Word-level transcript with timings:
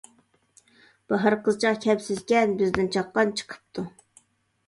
باھار 1.11 1.35
قىزچاق 1.47 1.77
كەپسىزكەن، 1.83 2.55
بىزدىن 2.63 2.89
چاققان 2.97 3.35
چىقىپتۇ. 3.43 3.85